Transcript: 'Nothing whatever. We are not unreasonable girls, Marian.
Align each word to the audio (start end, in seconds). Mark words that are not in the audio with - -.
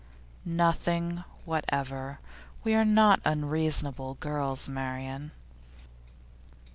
'Nothing 0.45 1.23
whatever. 1.45 2.19
We 2.63 2.73
are 2.73 2.83
not 2.83 3.19
unreasonable 3.23 4.15
girls, 4.15 4.67
Marian. 4.67 5.29